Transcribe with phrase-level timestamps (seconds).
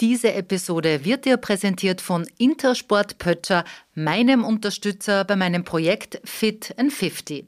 [0.00, 6.90] Diese Episode wird dir präsentiert von Intersport Pötscher, meinem Unterstützer bei meinem Projekt Fit and
[6.90, 7.44] 50.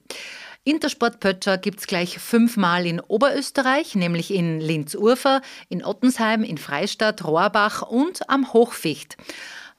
[0.63, 7.25] Intersport Pötscher gibt es gleich fünfmal in Oberösterreich, nämlich in Linz-Urfer, in Ottensheim, in Freistadt,
[7.25, 9.17] Rohrbach und am Hochficht.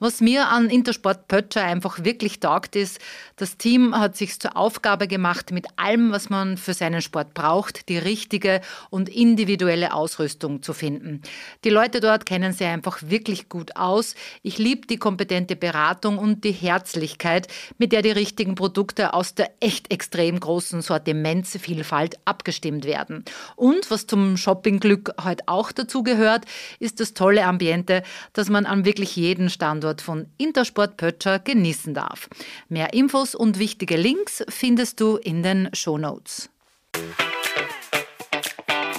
[0.04, 3.00] Was mir an Intersport Pötscher einfach wirklich taugt, ist,
[3.38, 7.88] das Team hat sich zur Aufgabe gemacht, mit allem, was man für seinen Sport braucht,
[7.88, 8.60] die richtige
[8.90, 11.22] und individuelle Ausrüstung zu finden.
[11.64, 14.16] Die Leute dort kennen sich einfach wirklich gut aus.
[14.42, 17.48] Ich liebe die kompetente Beratung und die Herzlichkeit,
[17.78, 23.24] mit der die richtigen Produkte aus der echt extrem großen Sortimentsvielfalt abgestimmt werden.
[23.56, 26.44] Und was zum Shoppingglück heute auch dazu gehört,
[26.80, 31.94] ist das tolle Ambiente, das man an wirklich jedem Standort Standort von Intersport Pötscher genießen
[31.94, 32.30] darf.
[32.70, 36.50] Mehr Infos und wichtige Links findest du in den Shownotes.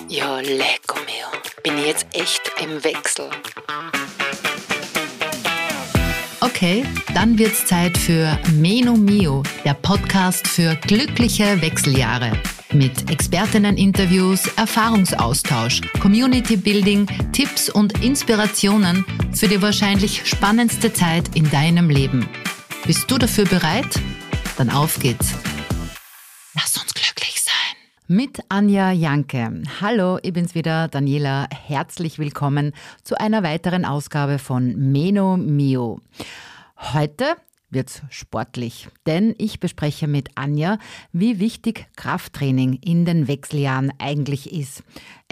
[0.08, 1.62] Ja, lecker mir.
[1.62, 3.30] Bin ich jetzt echt im Wechsel.
[6.54, 12.30] Okay, dann wird's Zeit für Meno Mio, der Podcast für glückliche Wechseljahre
[12.72, 22.28] mit Expertinnen-Interviews, Erfahrungsaustausch, Community-Building, Tipps und Inspirationen für die wahrscheinlich spannendste Zeit in deinem Leben.
[22.86, 24.00] Bist du dafür bereit?
[24.56, 25.34] Dann auf geht's.
[28.06, 29.62] Mit Anja Janke.
[29.80, 31.46] Hallo, ich bin's wieder, Daniela.
[31.50, 36.00] Herzlich willkommen zu einer weiteren Ausgabe von Meno Mio.
[36.76, 37.24] Heute
[37.70, 40.76] wird's sportlich, denn ich bespreche mit Anja,
[41.12, 44.82] wie wichtig Krafttraining in den Wechseljahren eigentlich ist.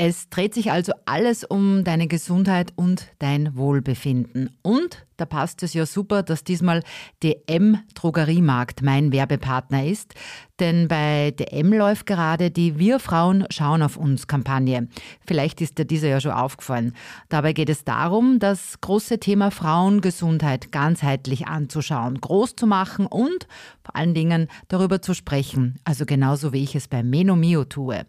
[0.04, 4.50] Es dreht sich also alles um deine Gesundheit und dein Wohlbefinden.
[4.62, 6.82] Und da passt es ja super, dass diesmal
[7.22, 10.14] DM Drogeriemarkt mein Werbepartner ist.
[10.58, 14.88] Denn bei DM läuft gerade die Wir Frauen schauen auf uns Kampagne.
[15.24, 16.94] Vielleicht ist dir dieser ja schon aufgefallen.
[17.28, 23.46] Dabei geht es darum, das große Thema Frauengesundheit ganzheitlich anzuschauen, groß zu machen und
[23.84, 25.78] vor allen Dingen darüber zu sprechen.
[25.84, 28.04] Also genauso wie ich es bei Menomio tue.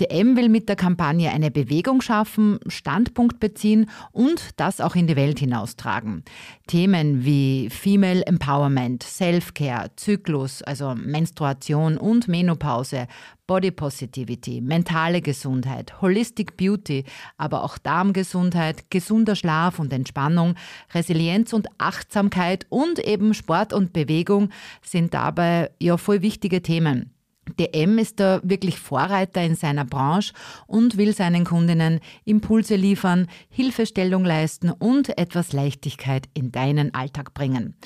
[0.00, 5.16] DM will mit der Kampagne eine Bewegung schaffen, Standpunkt beziehen und das auch in die
[5.16, 6.22] Welt hinaustragen.
[6.68, 13.08] Themen wie Female Empowerment, Self-Care, Zyklus, also Menstruation und Menopause,
[13.48, 17.04] Body Positivity, mentale Gesundheit, Holistic Beauty,
[17.36, 20.54] aber auch Darmgesundheit, gesunder Schlaf und Entspannung,
[20.94, 24.50] Resilienz und Achtsamkeit und eben Sport und Bewegung
[24.82, 27.17] sind dabei ja voll wichtige Themen.
[27.56, 30.32] DM ist da wirklich Vorreiter in seiner Branche
[30.66, 37.76] und will seinen Kundinnen Impulse liefern, Hilfestellung leisten und etwas Leichtigkeit in deinen Alltag bringen.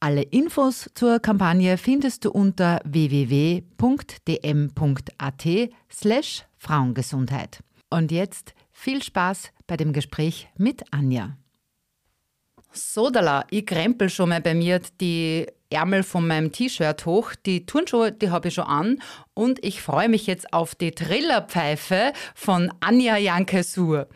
[0.00, 3.64] Alle Infos zur Kampagne findest du unter www.dm.at
[5.90, 7.60] slash Frauengesundheit.
[7.88, 11.38] Und jetzt viel Spaß bei dem Gespräch mit Anja.
[12.70, 17.32] Sodala, ich krempel schon mal bei mir die Ärmel von meinem T-Shirt hoch.
[17.46, 19.02] Die Turnschuhe, die habe ich schon an.
[19.34, 24.08] Und ich freue mich jetzt auf die Trillerpfeife von Anja Janke-Sur.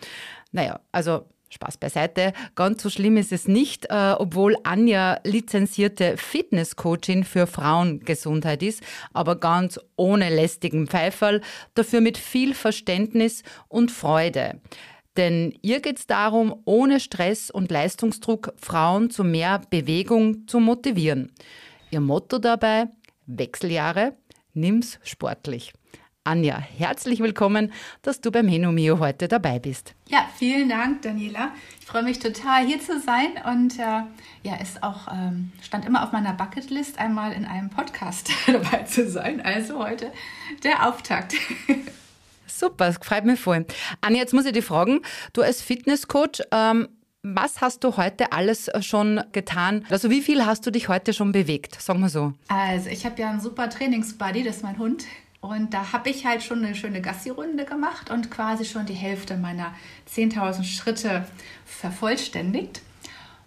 [0.53, 2.33] Naja, also Spaß beiseite.
[2.55, 8.83] Ganz so schlimm ist es nicht, äh, obwohl Anja lizenzierte Fitnesscoachin für Frauengesundheit ist,
[9.13, 11.41] aber ganz ohne lästigen Pfeiferl,
[11.75, 14.61] dafür mit viel Verständnis und Freude.
[15.19, 21.33] Denn ihr geht es darum, ohne Stress und Leistungsdruck Frauen zu mehr Bewegung zu motivieren.
[21.91, 22.87] Ihr Motto dabei,
[23.27, 24.17] Wechseljahre,
[24.55, 25.73] nimm's sportlich.
[26.23, 29.95] Anja, herzlich willkommen, dass du beim Henomio heute dabei bist.
[30.07, 31.53] Ja, vielen Dank, Daniela.
[31.81, 34.03] Ich freue mich total, hier zu sein und äh,
[34.45, 39.11] ja, ist auch ähm, stand immer auf meiner Bucketlist, einmal in einem Podcast dabei zu
[39.11, 39.41] sein.
[39.41, 40.13] Also heute
[40.63, 41.35] der Auftakt.
[42.49, 43.67] Super, das freut mich voll.
[44.01, 45.01] Anja, jetzt muss ich dich fragen,
[45.33, 46.89] du als Fitnesscoach, ähm,
[47.23, 49.85] was hast du heute alles schon getan?
[49.91, 51.81] Also wie viel hast du dich heute schon bewegt?
[51.81, 52.33] Sagen wir so.
[52.49, 55.05] Also ich habe ja einen super Trainingsbuddy, das ist mein Hund.
[55.41, 59.37] Und da habe ich halt schon eine schöne Gassi-Runde gemacht und quasi schon die Hälfte
[59.37, 59.73] meiner
[60.13, 61.25] 10.000 Schritte
[61.65, 62.83] vervollständigt.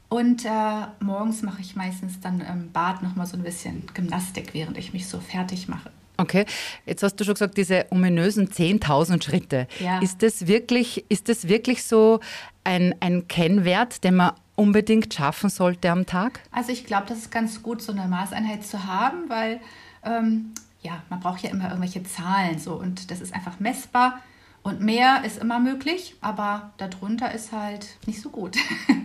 [0.07, 4.77] Und äh, morgens mache ich meistens dann im Bad nochmal so ein bisschen Gymnastik, während
[4.77, 5.89] ich mich so fertig mache.
[6.21, 6.45] Okay,
[6.85, 9.67] jetzt hast du schon gesagt, diese ominösen 10.000 Schritte.
[9.79, 9.99] Ja.
[9.99, 12.19] Ist, das wirklich, ist das wirklich so
[12.63, 16.39] ein, ein Kennwert, den man unbedingt schaffen sollte am Tag?
[16.51, 19.59] Also ich glaube, das ist ganz gut, so eine Maßeinheit zu haben, weil
[20.03, 24.21] ähm, ja, man braucht ja immer irgendwelche Zahlen so und das ist einfach messbar.
[24.63, 28.55] Und mehr ist immer möglich, aber darunter ist halt nicht so gut.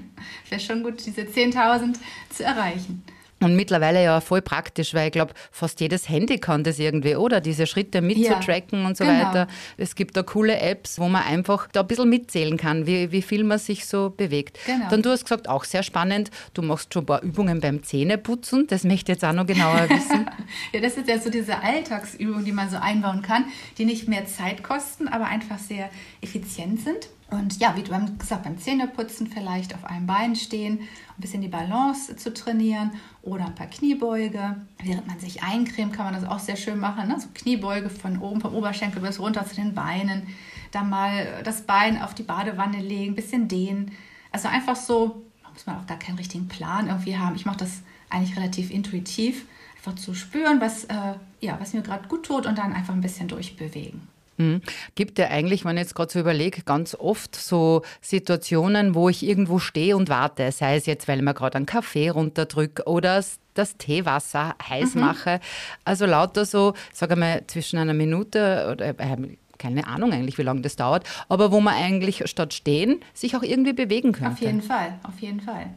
[0.50, 1.96] Wäre schon gut, diese 10.000
[2.28, 3.02] zu erreichen.
[3.38, 7.42] Und mittlerweile ja voll praktisch, weil ich glaube, fast jedes Handy kann das irgendwie, oder?
[7.42, 9.26] Diese Schritte mitzutracken ja, und so genau.
[9.26, 9.46] weiter.
[9.76, 13.20] Es gibt da coole Apps, wo man einfach da ein bisschen mitzählen kann, wie, wie
[13.20, 14.58] viel man sich so bewegt.
[14.64, 14.88] Genau.
[14.88, 18.68] Dann du hast gesagt, auch sehr spannend, du machst schon ein paar Übungen beim Zähneputzen.
[18.68, 20.26] Das möchte ich jetzt auch noch genauer wissen.
[20.72, 23.44] ja, das ist ja so diese Alltagsübung, die man so einbauen kann,
[23.76, 25.90] die nicht mehr Zeit kosten, aber einfach sehr
[26.22, 27.10] effizient sind.
[27.28, 31.48] Und ja, wie du gesagt, beim Zähneputzen vielleicht auf einem Bein stehen, ein bisschen die
[31.48, 32.92] Balance zu trainieren
[33.22, 34.56] oder ein paar Kniebeuge.
[34.82, 37.08] Während man sich eincremt, kann man das auch sehr schön machen.
[37.08, 37.18] Ne?
[37.18, 40.28] So Kniebeuge von oben, vom Oberschenkel bis runter zu den Beinen.
[40.70, 43.90] Dann mal das Bein auf die Badewanne legen, ein bisschen dehnen.
[44.30, 47.34] Also einfach so, da muss man auch gar keinen richtigen Plan irgendwie haben.
[47.34, 49.46] Ich mache das eigentlich relativ intuitiv.
[49.76, 53.00] Einfach zu spüren, was, äh, ja, was mir gerade gut tut und dann einfach ein
[53.00, 54.15] bisschen durchbewegen.
[54.38, 54.60] Mhm.
[54.94, 59.26] Gibt ja eigentlich, wenn ich jetzt gerade so überlege, ganz oft so Situationen, wo ich
[59.26, 63.22] irgendwo stehe und warte, sei es jetzt, weil man gerade einen Kaffee runterdrücke oder
[63.54, 65.00] das Teewasser heiß mhm.
[65.00, 65.40] mache.
[65.84, 69.16] Also lauter so, sage mal, zwischen einer Minute oder äh,
[69.58, 73.42] keine Ahnung eigentlich, wie lange das dauert, aber wo man eigentlich statt stehen sich auch
[73.42, 74.32] irgendwie bewegen könnte.
[74.32, 75.70] Auf jeden Fall, auf jeden Fall.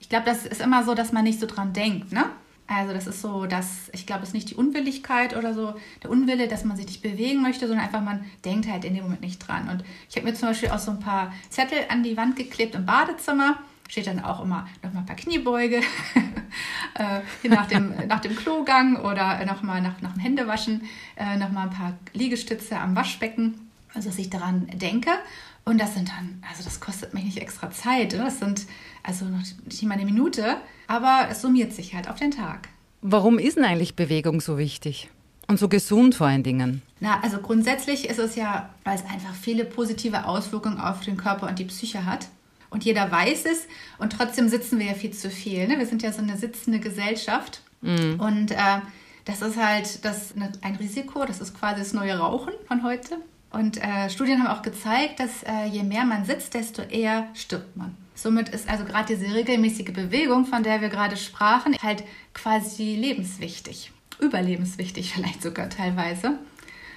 [0.00, 2.24] Ich glaube, das ist immer so, dass man nicht so dran denkt, ne?
[2.68, 6.10] Also das ist so, dass ich glaube, es ist nicht die Unwilligkeit oder so, der
[6.10, 9.22] Unwille, dass man sich nicht bewegen möchte, sondern einfach man denkt halt in dem Moment
[9.22, 9.70] nicht dran.
[9.70, 12.74] Und ich habe mir zum Beispiel auch so ein paar Zettel an die Wand geklebt
[12.74, 13.58] im Badezimmer.
[13.88, 15.76] Steht dann auch immer nochmal ein paar Kniebeuge
[16.94, 20.82] äh, nach, dem, nach dem Klogang oder nochmal nach, nach dem Händewaschen,
[21.16, 25.10] äh, nochmal ein paar Liegestütze am Waschbecken, also dass ich daran denke.
[25.64, 28.12] Und das sind dann, also das kostet mich nicht extra Zeit.
[28.12, 28.18] Ne?
[28.18, 28.66] Das sind
[29.08, 32.68] also noch nicht mal eine Minute, aber es summiert sich halt auf den Tag.
[33.00, 35.08] Warum ist denn eigentlich Bewegung so wichtig?
[35.46, 36.82] Und so gesund vor allen Dingen?
[37.00, 41.48] Na, also grundsätzlich ist es ja, weil es einfach viele positive Auswirkungen auf den Körper
[41.48, 42.28] und die Psyche hat.
[42.68, 43.66] Und jeder weiß es.
[43.98, 45.66] Und trotzdem sitzen wir ja viel zu viel.
[45.66, 45.78] Ne?
[45.78, 47.62] Wir sind ja so eine sitzende Gesellschaft.
[47.80, 48.20] Mm.
[48.20, 48.80] Und äh,
[49.24, 51.24] das ist halt das, ein Risiko.
[51.24, 53.16] Das ist quasi das neue Rauchen von heute.
[53.50, 57.74] Und äh, Studien haben auch gezeigt, dass äh, je mehr man sitzt, desto eher stirbt
[57.74, 57.96] man.
[58.18, 62.02] Somit ist also gerade diese regelmäßige Bewegung, von der wir gerade sprachen, halt
[62.34, 63.92] quasi lebenswichtig.
[64.18, 66.36] Überlebenswichtig vielleicht sogar teilweise.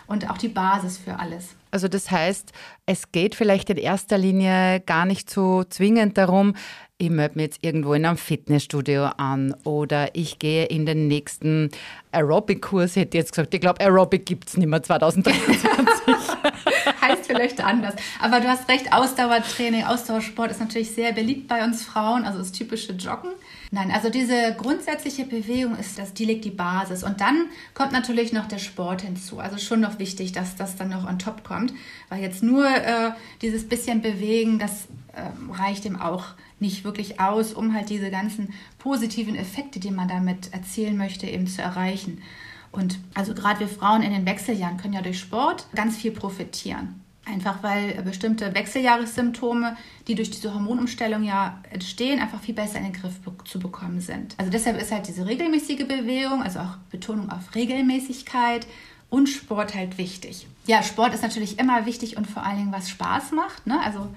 [0.08, 1.56] Und auch die Basis für alles.
[1.70, 2.52] Also das heißt,
[2.88, 6.56] es geht vielleicht in erster Linie gar nicht so zwingend darum,
[6.98, 11.70] ich melde mich jetzt irgendwo in einem Fitnessstudio an oder ich gehe in den nächsten
[12.12, 13.54] Aerobic-Kurs, hätte ich jetzt gesagt.
[13.54, 16.16] Ich glaube, Aerobic gibt es nicht mehr 2023.
[17.32, 17.96] vielleicht anders.
[18.20, 22.52] Aber du hast recht, Ausdauertraining, Ausdauersport ist natürlich sehr beliebt bei uns Frauen, also das
[22.52, 23.32] typische Joggen.
[23.74, 27.04] Nein, also diese grundsätzliche Bewegung ist, das, die legt die Basis.
[27.04, 29.40] Und dann kommt natürlich noch der Sport hinzu.
[29.40, 31.74] Also schon noch wichtig, dass das dann noch on top kommt.
[32.10, 33.12] Weil jetzt nur äh,
[33.42, 35.22] dieses bisschen Bewegen, das äh,
[35.54, 36.26] reicht ihm auch
[36.60, 41.48] nicht wirklich aus, um halt diese ganzen positiven Effekte, die man damit erzielen möchte, eben
[41.48, 42.22] zu erreichen.
[42.72, 47.02] Und also gerade wir Frauen in den Wechseljahren können ja durch Sport ganz viel profitieren.
[47.26, 49.78] Einfach weil bestimmte Wechseljahressymptome,
[50.08, 53.14] die durch diese Hormonumstellung ja entstehen, einfach viel besser in den Griff
[53.46, 54.34] zu bekommen sind.
[54.40, 58.66] Also deshalb ist halt diese regelmäßige Bewegung, also auch Betonung auf Regelmäßigkeit
[59.12, 60.48] und Sport halt wichtig.
[60.66, 63.68] Ja, Sport ist natürlich immer wichtig und vor allen Dingen, was Spaß macht.
[63.68, 63.80] Ne?
[63.84, 64.08] Also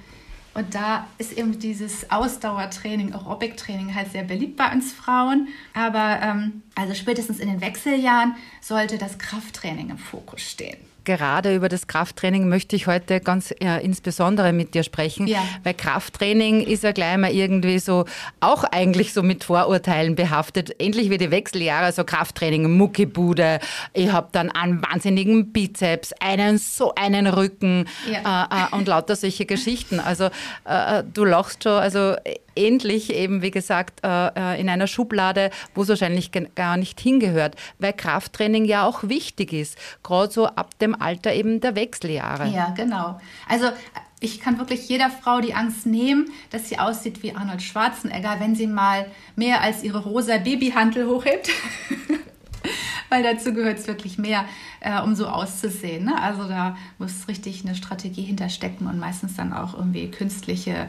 [0.54, 5.48] und da ist eben dieses Ausdauertraining, Aerobic-Training halt sehr beliebt bei uns Frauen.
[5.74, 11.68] Aber ähm, also spätestens in den Wechseljahren sollte das Krafttraining im Fokus stehen gerade über
[11.68, 15.42] das Krafttraining möchte ich heute ganz äh, insbesondere mit dir sprechen, ja.
[15.62, 18.04] weil Krafttraining ist ja gleich mal irgendwie so,
[18.40, 20.80] auch eigentlich so mit Vorurteilen behaftet.
[20.80, 23.60] Endlich wie die Wechseljahre, so Krafttraining, Muckibude,
[23.92, 28.44] ich habe dann einen wahnsinnigen Bizeps, einen so einen Rücken ja.
[28.44, 30.00] äh, äh, und lauter solche Geschichten.
[30.00, 30.24] Also
[30.66, 32.16] äh, äh du lachst schon, also
[32.56, 37.56] endlich eben, wie gesagt, äh, äh, in einer Schublade, wo es wahrscheinlich gar nicht hingehört,
[37.78, 42.48] weil Krafttraining ja auch wichtig ist, gerade so ab dem Alter eben der Wechseljahre.
[42.48, 43.20] Ja, genau.
[43.48, 43.68] Also
[44.20, 48.54] ich kann wirklich jeder Frau die Angst nehmen, dass sie aussieht wie Arnold Schwarzenegger, wenn
[48.54, 49.06] sie mal
[49.36, 51.50] mehr als ihre rosa Babyhantel hochhebt.
[53.10, 54.46] Weil dazu gehört es wirklich mehr,
[54.80, 56.06] äh, um so auszusehen.
[56.06, 56.20] Ne?
[56.20, 60.88] Also da muss richtig eine Strategie hinterstecken und meistens dann auch irgendwie künstliche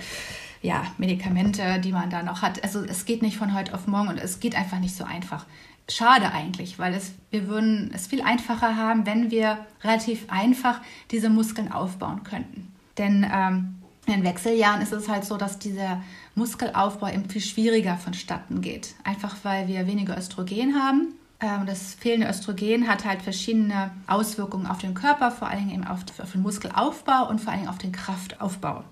[0.66, 2.64] ja, Medikamente, die man da noch hat.
[2.64, 5.46] Also es geht nicht von heute auf morgen und es geht einfach nicht so einfach.
[5.88, 10.82] Schade eigentlich, weil es, wir würden es viel einfacher haben, wenn wir relativ einfach
[11.12, 12.74] diese Muskeln aufbauen könnten.
[12.98, 13.76] Denn ähm,
[14.08, 16.02] in Wechseljahren ist es halt so, dass dieser
[16.34, 18.96] Muskelaufbau eben viel schwieriger vonstatten geht.
[19.04, 21.14] Einfach weil wir weniger Östrogen haben.
[21.40, 26.04] Ähm, das fehlende Östrogen hat halt verschiedene Auswirkungen auf den Körper, vor Dingen eben auf,
[26.04, 28.84] den Muskelaufbau und vor Dingen auf den Kraftaufbau.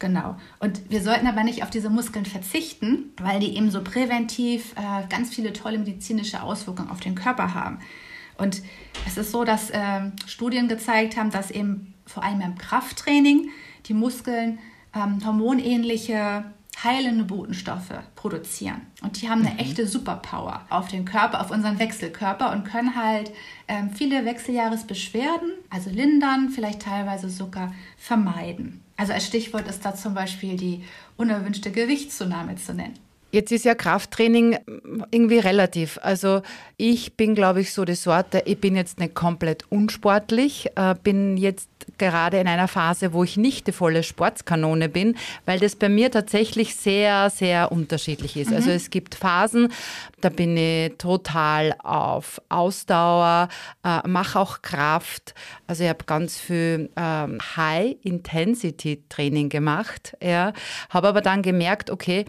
[0.00, 0.36] Genau.
[0.58, 5.06] Und wir sollten aber nicht auf diese Muskeln verzichten, weil die eben so präventiv äh,
[5.08, 7.78] ganz viele tolle medizinische Auswirkungen auf den Körper haben.
[8.38, 8.62] Und
[9.06, 13.50] es ist so, dass äh, Studien gezeigt haben, dass eben vor allem im Krafttraining
[13.86, 14.58] die Muskeln
[14.94, 16.44] ähm, hormonähnliche
[16.82, 18.80] heilende Botenstoffe produzieren.
[19.02, 19.58] Und die haben eine mhm.
[19.58, 23.32] echte Superpower auf den Körper, auf unseren Wechselkörper und können halt
[23.68, 28.80] ähm, viele Wechseljahresbeschwerden, also lindern, vielleicht teilweise sogar vermeiden.
[29.00, 30.84] Also als Stichwort ist da zum Beispiel die
[31.16, 32.98] unerwünschte Gewichtszunahme zu nennen.
[33.32, 34.58] Jetzt ist ja Krafttraining
[35.10, 35.98] irgendwie relativ.
[36.02, 36.42] Also
[36.76, 41.38] ich bin, glaube ich, so die Sorte, ich bin jetzt nicht komplett unsportlich, äh, bin
[41.38, 45.88] jetzt gerade in einer Phase, wo ich nicht die volle Sportskanone bin, weil das bei
[45.88, 48.48] mir tatsächlich sehr, sehr unterschiedlich ist.
[48.48, 48.70] Also mhm.
[48.70, 49.72] Also es gibt Phasen,
[50.20, 53.48] da bin ich total auf Ausdauer,
[53.84, 55.34] äh, mache auch Kraft.
[55.66, 60.52] Also ich habe ganz viel ähm, High-Intensity-Training gemacht, ja,
[60.88, 62.26] habe aber dann gemerkt, okay,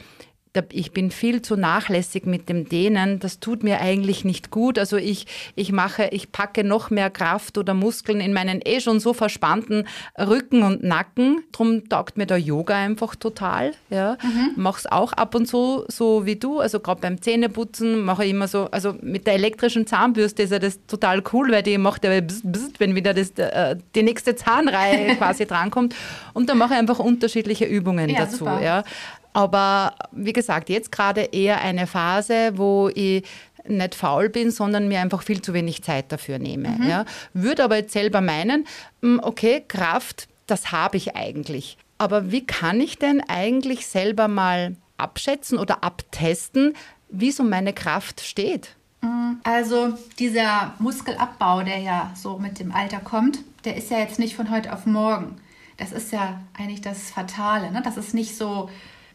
[0.72, 3.20] ich bin viel zu nachlässig mit dem Dehnen.
[3.20, 4.77] Das tut mir eigentlich nicht gut.
[4.77, 9.00] Also ich, ich mache, ich packe noch mehr Kraft oder Muskeln in meinen eh schon
[9.00, 9.88] so verspannten
[10.20, 11.43] Rücken und Nacken.
[11.53, 13.72] Drum taugt mir der Yoga einfach total.
[13.89, 14.17] Ja.
[14.22, 14.51] Mhm.
[14.58, 16.60] Mach's auch ab und zu so wie du.
[16.60, 20.60] Also gerade beim Zähneputzen mache ich immer so, also mit der elektrischen Zahnbürste ist ja
[20.60, 24.36] das total cool, weil die macht ja bzz, bzz, wenn wieder das, äh, die nächste
[24.36, 25.96] Zahnreihe quasi drankommt.
[26.34, 28.46] Und dann mache ich einfach unterschiedliche Übungen ja, dazu.
[28.46, 28.84] Ja.
[29.33, 33.23] Aber wie gesagt, jetzt gerade eher eine Phase, wo ich
[33.67, 36.69] nicht faul bin, sondern mir einfach viel zu wenig Zeit dafür nehme.
[36.69, 36.89] Mhm.
[36.89, 37.05] Ja.
[37.33, 38.65] Würde aber jetzt selber meinen,
[39.01, 41.77] hm, okay, Kraft, das habe ich eigentlich.
[41.97, 46.73] Aber wie kann ich denn eigentlich selber mal abschätzen oder abtesten,
[47.09, 48.75] wie so meine Kraft steht?
[49.01, 49.39] Mhm.
[49.43, 54.35] Also dieser Muskelabbau, der ja so mit dem Alter kommt, der ist ja jetzt nicht
[54.35, 55.38] von heute auf morgen.
[55.77, 57.81] Das ist ja eigentlich das Fatale, ne?
[57.81, 58.69] dass es nicht so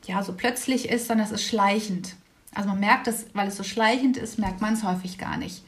[0.06, 2.14] ja, so plötzlich ist, sondern es ist schleichend.
[2.54, 5.62] Also man merkt es, weil es so schleichend ist, merkt man es häufig gar nicht.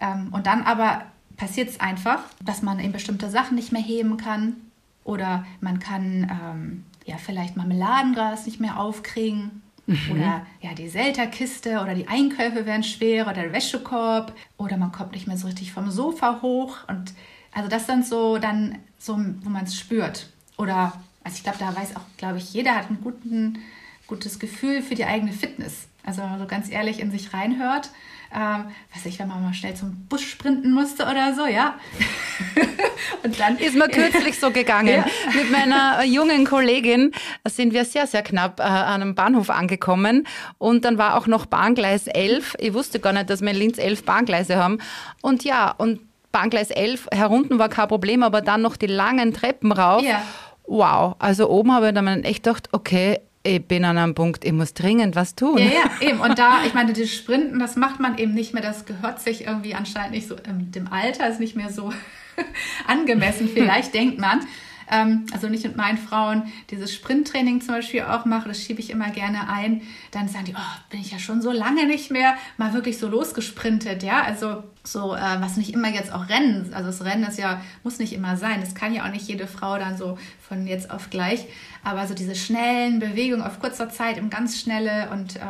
[0.00, 1.04] Ähm, und dann aber
[1.36, 4.56] passiert es einfach, dass man eben bestimmte Sachen nicht mehr heben kann
[5.04, 9.98] oder man kann ähm, ja vielleicht Marmeladengras nicht mehr aufkriegen mhm.
[10.12, 15.12] oder ja die Selterkiste oder die Einkäufe werden schwer oder der Wäschekorb oder man kommt
[15.12, 17.12] nicht mehr so richtig vom Sofa hoch und
[17.52, 20.92] also das sind so dann so, wo man es spürt oder
[21.24, 23.58] also ich glaube, da weiß auch, glaube ich, jeder hat ein guten,
[24.06, 25.88] gutes Gefühl für die eigene Fitness.
[26.04, 27.90] Also wenn man so ganz ehrlich in sich reinhört,
[28.34, 31.78] ähm, weiß ich, wenn man mal schnell zum Bus sprinten musste oder so, ja.
[33.22, 34.88] und dann ist mir kürzlich so gegangen.
[34.88, 35.06] Ja.
[35.34, 37.12] Mit meiner jungen Kollegin
[37.48, 40.26] sind wir sehr, sehr knapp äh, an einem Bahnhof angekommen
[40.58, 42.56] und dann war auch noch Bahngleis 11.
[42.58, 44.78] Ich wusste gar nicht, dass wir in Linz 11 Bahngleise haben.
[45.22, 46.00] Und ja, und
[46.32, 50.02] Bahngleis 11 herunten war kein Problem, aber dann noch die langen Treppen rauf.
[50.02, 50.22] Ja
[50.66, 51.16] wow.
[51.18, 54.72] Also oben habe ich dann echt gedacht, okay, ich bin an einem Punkt, ich muss
[54.72, 55.58] dringend was tun.
[55.58, 56.20] Ja, ja, eben.
[56.20, 59.46] Und da, ich meine, das Sprinten, das macht man eben nicht mehr, das gehört sich
[59.46, 61.92] irgendwie anscheinend nicht so, ähm, dem Alter ist nicht mehr so
[62.86, 64.40] angemessen, vielleicht denkt man
[64.94, 68.90] ähm, also nicht mit meinen Frauen dieses Sprinttraining zum Beispiel auch mache, das schiebe ich
[68.90, 69.82] immer gerne ein,
[70.12, 73.08] dann sagen die, oh, bin ich ja schon so lange nicht mehr mal wirklich so
[73.08, 77.38] losgesprintet, ja, also so, äh, was nicht immer jetzt auch Rennen, also das Rennen ist
[77.38, 80.66] ja, muss nicht immer sein, das kann ja auch nicht jede Frau dann so von
[80.66, 81.46] jetzt auf gleich,
[81.82, 85.40] aber so diese schnellen Bewegungen auf kurzer Zeit im ganz schnelle und äh,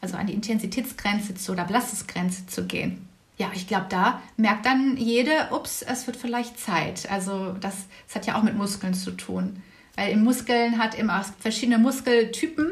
[0.00, 3.11] also an die Intensitätsgrenze zu oder Belastungsgrenze zu gehen
[3.42, 7.10] ja, ich glaube, da merkt dann jede, ups, es wird vielleicht Zeit.
[7.10, 9.60] Also das, das hat ja auch mit Muskeln zu tun.
[9.96, 12.70] Weil im Muskeln hat immer verschiedene Muskeltypen.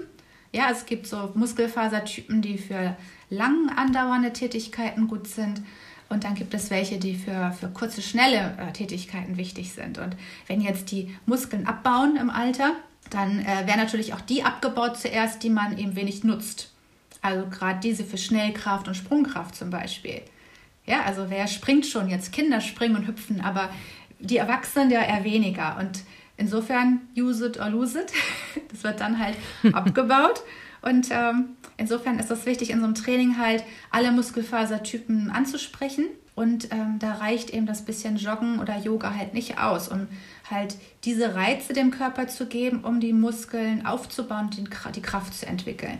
[0.53, 2.97] Ja, es gibt so Muskelfasertypen, die für
[3.31, 5.61] lang andauernde Tätigkeiten gut sind.
[6.09, 9.99] Und dann gibt es welche, die für, für kurze, schnelle äh, Tätigkeiten wichtig sind.
[9.99, 12.75] Und wenn jetzt die Muskeln abbauen im Alter,
[13.11, 16.71] dann äh, werden natürlich auch die abgebaut zuerst, die man eben wenig nutzt.
[17.23, 20.23] Also gerade diese für Schnellkraft und Sprungkraft zum Beispiel.
[20.87, 22.33] Ja, also wer springt schon jetzt?
[22.33, 23.71] Kinder springen und hüpfen, aber
[24.19, 25.77] die Erwachsenen ja eher weniger.
[25.79, 26.03] Und
[26.37, 28.13] insofern, use it or lose it.
[28.71, 29.37] Das wird dann halt
[29.73, 30.43] abgebaut.
[30.83, 36.07] Und ähm, insofern ist es wichtig, in so einem Training halt alle Muskelfasertypen anzusprechen.
[36.35, 40.07] Und ähm, da reicht eben das bisschen Joggen oder Yoga halt nicht aus, um
[40.51, 45.47] halt diese Reize dem Körper zu geben, um die Muskeln aufzubauen und die Kraft zu
[45.47, 45.99] entwickeln.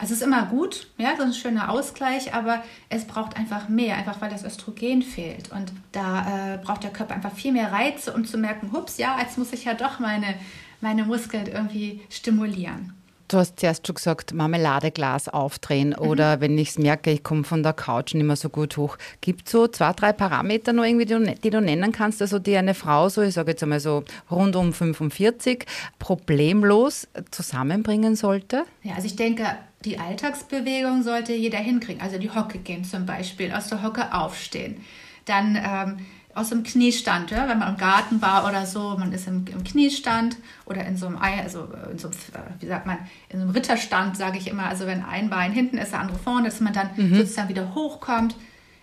[0.00, 4.20] Es ist immer gut, ja, so ein schöner Ausgleich, aber es braucht einfach mehr, einfach
[4.20, 5.50] weil das Östrogen fehlt.
[5.50, 9.18] Und da äh, braucht der Körper einfach viel mehr Reize, um zu merken, hups, ja,
[9.20, 10.34] jetzt muss ich ja doch meine,
[10.80, 12.97] meine Muskeln irgendwie stimulieren.
[13.28, 16.08] Du hast zuerst schon gesagt, Marmeladeglas aufdrehen mhm.
[16.08, 18.96] oder wenn ich es merke, ich komme von der Couch nicht mehr so gut hoch.
[19.20, 22.38] Gibt es so zwei, drei Parameter noch irgendwie, die du, die du nennen kannst, also
[22.38, 25.66] die eine Frau so, ich sage jetzt einmal so rund um 45,
[25.98, 28.64] problemlos zusammenbringen sollte?
[28.82, 29.44] Ja, also ich denke,
[29.84, 32.00] die Alltagsbewegung sollte jeder hinkriegen.
[32.00, 34.82] Also die Hocke gehen zum Beispiel, aus der Hocke aufstehen.
[35.26, 39.26] Dann ähm, aus dem Kniestand, ja, wenn man im Garten war oder so, man ist
[39.26, 42.66] im, im Kniestand oder in so einem Ei, also äh, in so einem, äh, wie
[42.66, 45.92] sagt man, in so einem Ritterstand, sage ich immer, also wenn ein Bein hinten ist,
[45.92, 47.14] der andere vorne, dass man dann mhm.
[47.14, 48.36] sozusagen wieder hochkommt.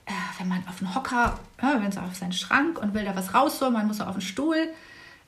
[0.05, 3.15] Äh, wenn man auf den Hocker, ja, wenn so auf seinen Schrank und will da
[3.15, 4.67] was rausholen, man muss auf den Stuhl,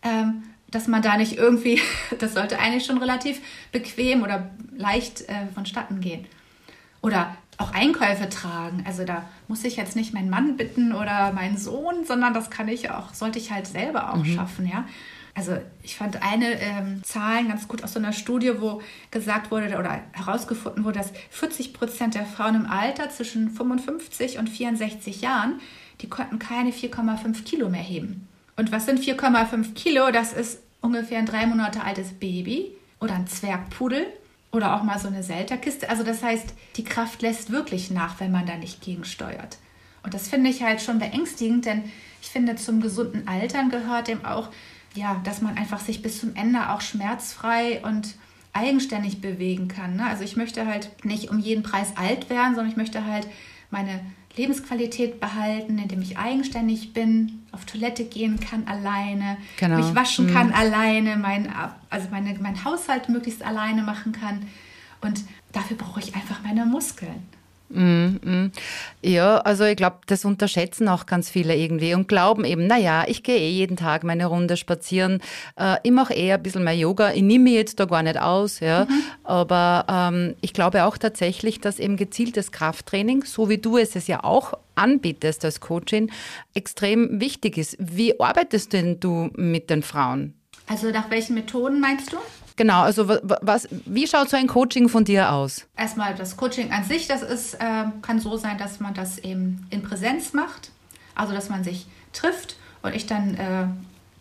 [0.04, 1.82] ähm, dass man da nicht irgendwie,
[2.20, 6.26] das sollte eigentlich schon relativ bequem oder leicht äh, vonstatten gehen.
[7.02, 8.84] Oder auch Einkäufe tragen.
[8.88, 12.68] Also da muss ich jetzt nicht meinen Mann bitten oder meinen Sohn, sondern das kann
[12.68, 14.36] ich auch, sollte ich halt selber auch mhm.
[14.36, 14.86] schaffen, ja.
[15.34, 19.78] Also ich fand eine ähm, Zahlen ganz gut aus so einer Studie, wo gesagt wurde
[19.78, 25.62] oder herausgefunden wurde, dass 40 Prozent der Frauen im Alter zwischen 55 und 64 Jahren,
[26.02, 28.28] die konnten keine 4,5 Kilo mehr heben.
[28.56, 30.10] Und was sind 4,5 Kilo?
[30.10, 34.08] Das ist ungefähr ein drei Monate altes Baby oder ein Zwergpudel
[34.52, 35.90] oder auch mal so eine Selterkiste.
[35.90, 39.58] Also das heißt, die Kraft lässt wirklich nach, wenn man da nicht gegensteuert.
[40.04, 41.84] Und das finde ich halt schon beängstigend, denn
[42.22, 44.50] ich finde, zum gesunden Altern gehört dem auch,
[44.96, 48.16] ja, dass man einfach sich bis zum Ende auch schmerzfrei und
[48.54, 49.98] eigenständig bewegen kann.
[49.98, 50.06] Ne?
[50.06, 53.28] Also ich möchte halt nicht um jeden Preis alt werden, sondern ich möchte halt
[53.70, 54.00] meine
[54.38, 59.78] Lebensqualität behalten, indem ich eigenständig bin, auf Toilette gehen kann alleine, genau.
[59.78, 60.34] mich waschen mhm.
[60.34, 61.52] kann alleine, mein,
[61.90, 64.48] also meine, mein Haushalt möglichst alleine machen kann.
[65.02, 67.28] Und dafür brauche ich einfach meine Muskeln.
[67.70, 68.52] Mm, mm.
[69.02, 73.24] Ja, also ich glaube, das unterschätzen auch ganz viele irgendwie und glauben eben, naja, ich
[73.24, 75.22] gehe eh jeden Tag meine Runde spazieren,
[75.58, 78.20] äh, ich mache eher ein bisschen mehr Yoga, ich nehme mich jetzt da gar nicht
[78.20, 79.02] aus, ja, mhm.
[79.24, 84.08] aber ähm, ich glaube auch tatsächlich, dass eben gezieltes Krafttraining, so wie du es es
[84.08, 86.12] ja auch anbietest als Coachin,
[86.54, 87.76] extrem wichtig ist.
[87.80, 90.36] Wie arbeitest denn du mit den Frauen?
[90.68, 92.18] Also nach welchen Methoden meinst du?
[92.58, 95.66] Genau, also was, wie schaut so ein Coaching von dir aus?
[95.78, 99.68] Erstmal das Coaching an sich, das ist, äh, kann so sein, dass man das eben
[99.70, 100.72] in Präsenz macht,
[101.14, 103.68] also dass man sich trifft und ich dann äh,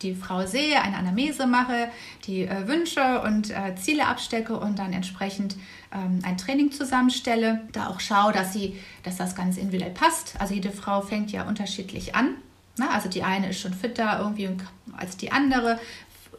[0.02, 1.88] die Frau sehe, eine Anamnese mache,
[2.26, 5.57] die äh, Wünsche und äh, Ziele abstecke und dann entsprechend
[5.90, 7.62] ähm, ein Training zusammenstelle.
[7.73, 10.35] Da auch schaue, dass, sie, dass das ganz individuell passt.
[10.38, 12.35] Also jede Frau fängt ja unterschiedlich an.
[12.79, 14.51] Na, also die eine ist schon fitter irgendwie
[14.99, 15.79] als die andere,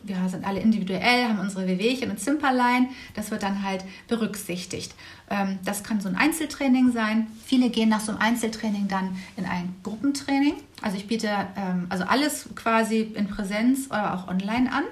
[0.04, 2.90] wir sind alle individuell, haben unsere Wehwehchen und Zimperlein.
[3.16, 4.94] Das wird dann halt berücksichtigt.
[5.30, 7.28] Ähm, das kann so ein Einzeltraining sein.
[7.46, 10.56] Viele gehen nach so einem Einzeltraining dann in ein Gruppentraining.
[10.82, 14.84] Also ich biete ähm, also alles quasi in Präsenz oder auch online an.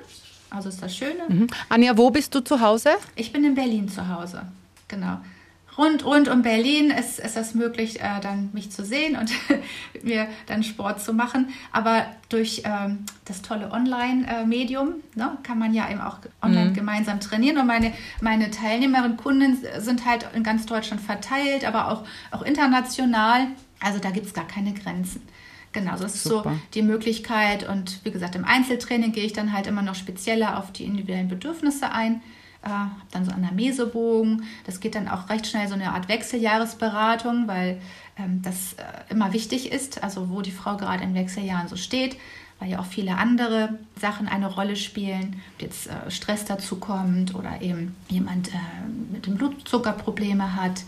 [0.50, 1.24] Also ist das Schöne.
[1.28, 1.48] Mhm.
[1.70, 2.92] Anja, wo bist du zu Hause?
[3.16, 4.44] Ich bin in Berlin zu Hause.
[4.88, 5.18] Genau
[5.78, 9.32] rund, rund um Berlin ist, ist es möglich, äh, dann mich zu sehen und
[10.04, 11.50] mir dann Sport zu machen.
[11.72, 16.74] Aber durch ähm, das tolle Online-Medium ne, kann man ja eben auch online mhm.
[16.74, 17.58] gemeinsam trainieren.
[17.58, 23.48] Und meine, meine Teilnehmerinnen, Kunden sind halt in ganz Deutschland verteilt, aber auch, auch international.
[23.80, 25.22] Also da gibt es gar keine Grenzen.
[25.76, 26.52] Genau, das ist Super.
[26.52, 27.68] so die Möglichkeit.
[27.68, 31.28] Und wie gesagt, im Einzeltraining gehe ich dann halt immer noch spezieller auf die individuellen
[31.28, 32.22] Bedürfnisse ein
[32.66, 34.44] äh, habe dann so Anamnesebogen.
[34.66, 37.80] Das geht dann auch recht schnell so eine Art Wechseljahresberatung, weil
[38.18, 42.18] ähm, das äh, immer wichtig ist, also wo die Frau gerade in Wechseljahren so steht,
[42.60, 47.36] weil ja auch viele andere Sachen eine Rolle spielen, ob jetzt äh, Stress dazu kommt
[47.36, 48.58] oder eben jemand äh,
[49.12, 50.84] mit dem Blutzucker Probleme hat.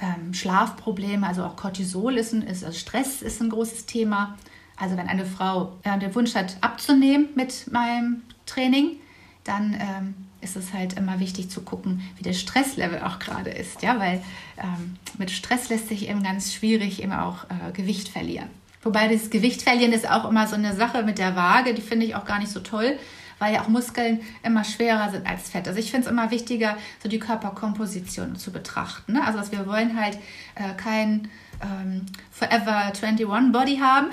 [0.00, 4.36] Ähm, Schlafprobleme, also auch Cortisol ist ein, ist, also Stress ist ein großes Thema.
[4.76, 8.96] Also wenn eine Frau äh, den Wunsch hat, abzunehmen mit meinem Training,
[9.44, 13.82] dann ähm, ist es halt immer wichtig zu gucken, wie der Stresslevel auch gerade ist,
[13.82, 14.22] ja, weil
[14.58, 18.48] ähm, mit Stress lässt sich eben ganz schwierig eben auch äh, Gewicht verlieren.
[18.82, 22.06] Wobei das Gewicht verlieren ist auch immer so eine Sache mit der Waage, die finde
[22.06, 22.98] ich auch gar nicht so toll,
[23.38, 25.66] weil ja auch Muskeln immer schwerer sind als Fett.
[25.66, 29.14] Also ich finde es immer wichtiger, so die Körperkomposition zu betrachten.
[29.14, 29.26] Ne?
[29.26, 30.18] Also wir wollen halt
[30.54, 31.28] äh, kein
[31.62, 34.08] ähm, Forever 21 Body haben,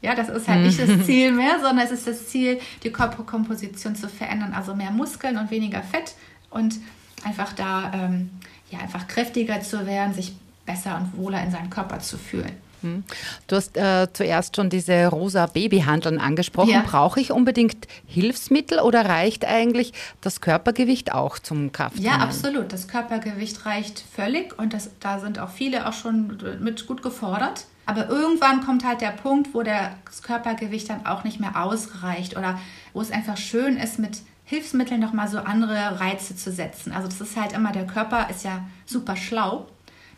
[0.00, 1.04] ja, das ist halt nicht das mhm.
[1.04, 4.52] Ziel mehr, sondern es ist das Ziel, die Körperkomposition zu verändern.
[4.54, 6.14] Also mehr Muskeln und weniger Fett
[6.50, 6.76] und
[7.24, 8.30] einfach da ähm,
[8.70, 10.32] ja, einfach kräftiger zu werden, sich
[10.66, 12.52] besser und wohler in seinem Körper zu fühlen.
[12.82, 13.02] Mhm.
[13.46, 16.70] Du hast äh, zuerst schon diese rosa Babyhandeln angesprochen.
[16.70, 16.84] Ja.
[16.86, 21.98] Brauche ich unbedingt Hilfsmittel oder reicht eigentlich das Körpergewicht auch zum Kraft?
[21.98, 22.72] Ja, absolut.
[22.72, 27.64] Das Körpergewicht reicht völlig und das, da sind auch viele auch schon mit gut gefordert.
[27.88, 32.60] Aber irgendwann kommt halt der Punkt, wo das Körpergewicht dann auch nicht mehr ausreicht oder
[32.92, 36.92] wo es einfach schön ist, mit Hilfsmitteln nochmal so andere Reize zu setzen.
[36.92, 39.68] Also das ist halt immer, der Körper ist ja super schlau.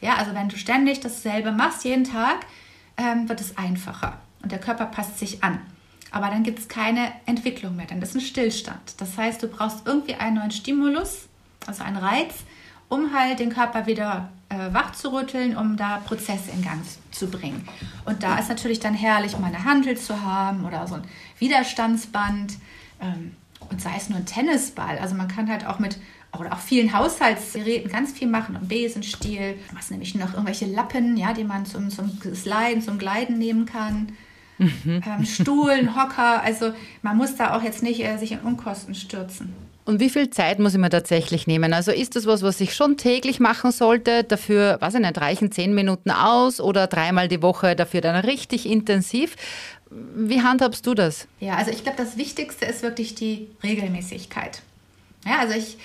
[0.00, 2.38] Ja, also wenn du ständig dasselbe machst, jeden Tag,
[2.96, 4.18] ähm, wird es einfacher.
[4.42, 5.60] Und der Körper passt sich an.
[6.10, 9.00] Aber dann gibt es keine Entwicklung mehr, dann ist ein Stillstand.
[9.00, 11.28] Das heißt, du brauchst irgendwie einen neuen Stimulus,
[11.68, 12.34] also einen Reiz,
[12.88, 17.28] um halt den Körper wieder äh, wach zu rütteln, um da Prozesse in Gang zu
[17.28, 17.66] bringen.
[18.04, 21.02] Und da ist natürlich dann herrlich, mal eine Handel zu haben oder so ein
[21.38, 22.58] Widerstandsband.
[23.00, 23.32] Ähm,
[23.70, 24.98] und sei es nur ein Tennisball.
[24.98, 25.98] Also man kann halt auch mit
[26.38, 28.56] oder auch vielen Haushaltsgeräten ganz viel machen.
[28.56, 33.38] Und Besenstiel, was nämlich noch irgendwelche Lappen, ja, die man zum, zum Sliden, zum Gleiten
[33.38, 34.12] nehmen kann.
[34.58, 35.02] Mhm.
[35.06, 36.42] Ähm, Stuhl, Hocker.
[36.42, 39.52] Also man muss da auch jetzt nicht äh, sich in Unkosten stürzen.
[39.84, 41.72] Und wie viel Zeit muss ich mir tatsächlich nehmen?
[41.72, 44.24] Also ist das was, was ich schon täglich machen sollte?
[44.24, 48.66] Dafür, weiß ich nicht, reichen zehn Minuten aus oder dreimal die Woche dafür dann richtig
[48.66, 49.36] intensiv?
[49.90, 51.26] Wie handhabst du das?
[51.40, 54.62] Ja, also ich glaube, das Wichtigste ist wirklich die Regelmäßigkeit.
[55.26, 55.76] Ja, also ich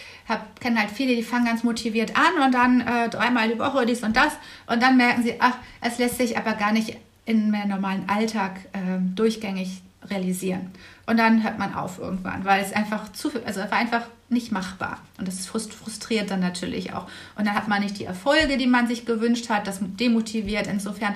[0.59, 4.03] kenne halt viele, die fangen ganz motiviert an und dann äh, dreimal die Woche dies
[4.03, 4.33] und das
[4.67, 8.59] und dann merken sie, ach, es lässt sich aber gar nicht in meinem normalen Alltag
[8.73, 10.71] äh, durchgängig realisieren.
[11.07, 14.99] Und dann hört man auf irgendwann, weil es einfach zu viel, also einfach nicht machbar.
[15.19, 17.07] Und das frustriert dann natürlich auch.
[17.37, 20.67] Und dann hat man nicht die Erfolge, die man sich gewünscht hat, das demotiviert.
[20.67, 21.13] Insofern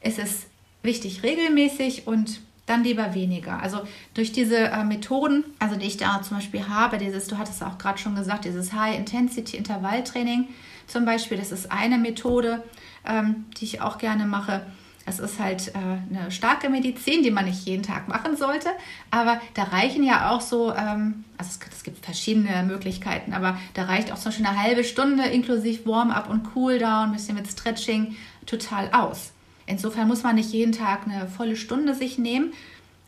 [0.00, 0.46] ist es
[0.82, 3.62] wichtig regelmäßig und dann lieber weniger.
[3.62, 3.82] Also
[4.14, 7.78] durch diese äh, Methoden, also die ich da zum Beispiel habe, dieses, du hattest auch
[7.78, 10.48] gerade schon gesagt, dieses High-Intensity-Intervalltraining
[10.86, 12.62] zum Beispiel, das ist eine Methode,
[13.06, 14.62] ähm, die ich auch gerne mache.
[15.08, 18.70] Es ist halt äh, eine starke Medizin, die man nicht jeden Tag machen sollte,
[19.12, 23.84] aber da reichen ja auch so, ähm, also es, es, gibt verschiedene Möglichkeiten, aber da
[23.84, 28.16] reicht auch zum Beispiel eine halbe Stunde inklusive Warm-up und Cool-down, ein bisschen mit Stretching
[28.46, 29.32] total aus.
[29.66, 32.52] Insofern muss man nicht jeden Tag eine volle Stunde sich nehmen.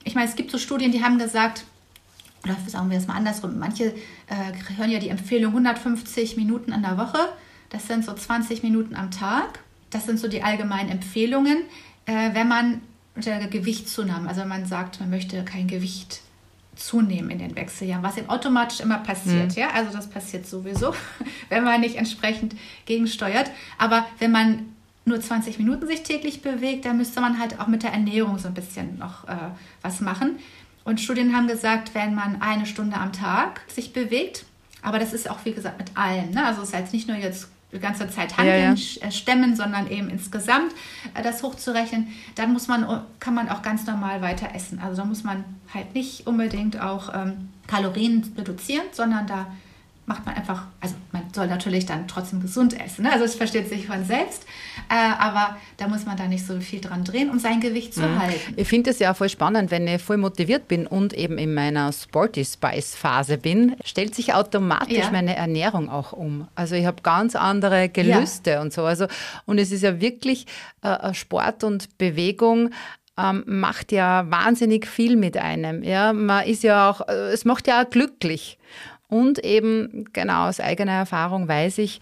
[0.04, 1.64] Ich meine, es gibt so Studien, die haben gesagt,
[2.44, 3.87] oder sagen wir es mal andersrum, manche
[4.28, 7.18] äh, hören ja die Empfehlung 150 Minuten in der Woche.
[7.70, 9.61] Das sind so 20 Minuten am Tag.
[9.90, 11.59] Das sind so die allgemeinen Empfehlungen,
[12.07, 12.81] äh, wenn man
[13.14, 16.20] unter Gewichtszunahme, also wenn man sagt, man möchte kein Gewicht
[16.77, 19.57] zunehmen in den Wechseljahren, was eben automatisch immer passiert.
[19.57, 19.61] Mhm.
[19.61, 20.94] Ja, also das passiert sowieso,
[21.48, 22.55] wenn man nicht entsprechend
[22.87, 23.51] gegensteuert.
[23.77, 24.72] Aber wenn man
[25.05, 28.48] nur 20 Minuten sich täglich bewegt, dann müsste man halt auch mit der Ernährung so
[28.48, 29.37] ein bisschen noch äh,
[29.83, 30.38] was machen.
[30.85, 34.44] Und Studien haben gesagt, wenn man eine Stunde am Tag sich bewegt,
[34.81, 36.46] aber das ist auch wie gesagt mit allem, ne?
[36.46, 39.07] also es ist jetzt nicht nur jetzt die ganze Zeit handeln, ja, ja.
[39.07, 40.72] Äh, stemmen, sondern eben insgesamt
[41.14, 44.78] äh, das hochzurechnen, dann muss man, kann man auch ganz normal weiter essen.
[44.78, 49.46] Also da muss man halt nicht unbedingt auch ähm, Kalorien reduzieren, sondern da
[50.08, 53.12] macht man einfach, also man soll natürlich dann trotzdem gesund essen, ne?
[53.12, 54.44] also es versteht sich von selbst,
[54.88, 58.00] äh, aber da muss man da nicht so viel dran drehen, um sein Gewicht zu
[58.00, 58.18] mhm.
[58.18, 58.54] halten.
[58.56, 61.92] Ich finde es ja voll spannend, wenn ich voll motiviert bin und eben in meiner
[61.92, 65.10] Sporty Spice Phase bin, stellt sich automatisch ja.
[65.10, 66.48] meine Ernährung auch um.
[66.54, 68.62] Also ich habe ganz andere Gelüste ja.
[68.62, 68.84] und so.
[68.84, 69.06] Also
[69.44, 70.46] und es ist ja wirklich
[70.82, 72.70] äh, Sport und Bewegung
[73.18, 75.82] ähm, macht ja wahnsinnig viel mit einem.
[75.82, 78.58] Ja, man ist ja auch, äh, es macht ja auch glücklich.
[79.08, 82.00] Und eben, genau aus eigener Erfahrung weiß ich,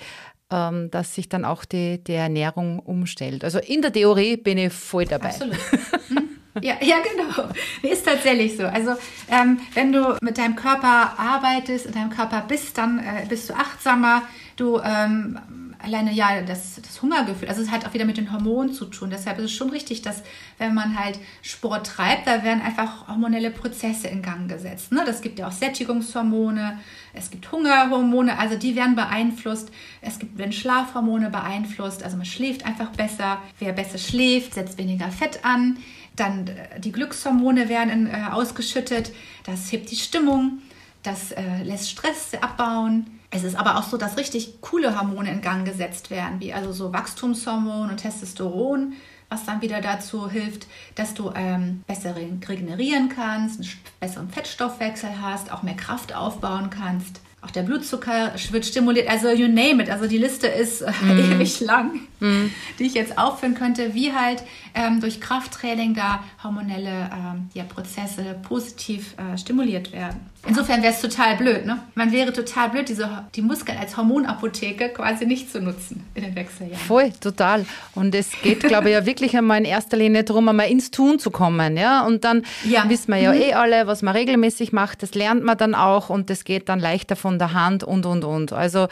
[0.51, 3.45] ähm, dass sich dann auch die, die Ernährung umstellt.
[3.45, 5.29] Also in der Theorie bin ich voll dabei.
[5.29, 5.59] Absolut.
[6.09, 6.29] Hm?
[6.63, 7.51] Ja, ja, genau.
[7.83, 8.65] Ist tatsächlich so.
[8.65, 8.93] Also
[9.31, 13.55] ähm, wenn du mit deinem Körper arbeitest, in deinem Körper bist, dann äh, bist du
[13.55, 14.23] achtsamer.
[14.57, 15.39] Du ähm,
[15.79, 19.11] alleine ja das, das Hungergefühl, also es hat auch wieder mit den Hormonen zu tun.
[19.11, 20.23] Deshalb ist es schon richtig, dass
[20.59, 24.93] wenn man halt Sport treibt, da werden einfach hormonelle Prozesse in Gang gesetzt.
[24.93, 25.03] Ne?
[25.07, 26.79] Das gibt ja auch Sättigungshormone,
[27.15, 29.71] es gibt Hungerhormone, also die werden beeinflusst.
[30.01, 33.39] Es gibt, wenn Schlafhormone beeinflusst, also man schläft einfach besser.
[33.59, 35.79] Wer besser schläft, setzt weniger Fett an.
[36.15, 39.13] Dann äh, die Glückshormone werden in, äh, ausgeschüttet.
[39.45, 40.59] Das hebt die Stimmung.
[41.03, 43.16] Das äh, lässt Stress abbauen.
[43.37, 46.73] Es ist aber auch so, dass richtig coole Hormone in Gang gesetzt werden, wie also
[46.73, 48.95] so Wachstumshormon und Testosteron,
[49.29, 53.71] was dann wieder dazu hilft, dass du ähm, besser regenerieren kannst, einen
[54.01, 57.21] besseren Fettstoffwechsel hast, auch mehr Kraft aufbauen kannst.
[57.43, 59.91] Auch der Blutzucker wird stimuliert, also you name it.
[59.91, 61.33] Also die Liste ist mm.
[61.33, 62.47] ewig lang, mm.
[62.79, 64.43] die ich jetzt aufführen könnte, wie halt
[64.77, 70.21] ähm, durch Krafttraining da hormonelle ähm, ja, Prozesse positiv äh, stimuliert werden.
[70.47, 71.79] Insofern wäre es total blöd, ne?
[71.97, 76.37] Man wäre total blöd, diese, die Muskeln als Hormonapotheke quasi nicht zu nutzen in den
[76.37, 76.87] Wechseljahren.
[76.87, 77.67] Voll, total.
[77.95, 81.19] Und es geht, glaube ich, ja wirklich einmal in erster Linie darum, einmal ins Tun
[81.19, 82.07] zu kommen, ja?
[82.07, 82.89] Und dann ja.
[82.89, 83.41] wissen wir ja mhm.
[83.41, 86.79] eh alle, was man regelmäßig macht, das lernt man dann auch und das geht dann
[86.79, 88.53] leichter von der Hand und, und, und.
[88.53, 88.87] Also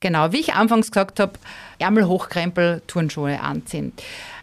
[0.00, 1.32] genau, wie ich anfangs gesagt habe,
[1.78, 3.92] Ärmel hochkrempel, Turnschuhe anziehen.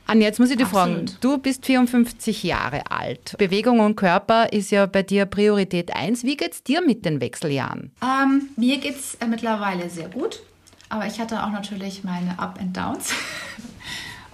[0.08, 3.36] Anja, jetzt muss ich dich fragen, du bist 54 Jahre alt.
[3.40, 6.24] Bewegung und Körper ist ja bei dir Priorität 1.
[6.24, 7.92] Wie geht es dir mit den Wechseljahren?
[8.04, 10.42] Ähm, mir geht es äh, mittlerweile sehr gut,
[10.90, 13.12] aber ich hatte auch natürlich meine Up and Downs.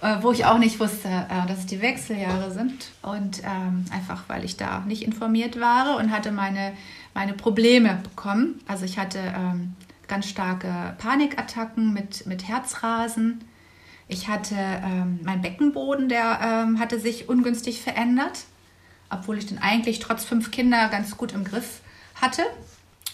[0.02, 2.90] Äh, wo ich auch nicht wusste, äh, dass es die Wechseljahre sind.
[3.04, 6.74] Und ähm, einfach, weil ich da nicht informiert war und hatte meine,
[7.14, 8.60] meine Probleme bekommen.
[8.68, 9.76] Also ich hatte ähm,
[10.08, 13.44] ganz starke Panikattacken mit, mit Herzrasen.
[14.12, 18.40] Ich hatte ähm, mein Beckenboden, der ähm, hatte sich ungünstig verändert,
[19.10, 21.80] obwohl ich den eigentlich trotz fünf Kinder ganz gut im Griff
[22.16, 22.44] hatte.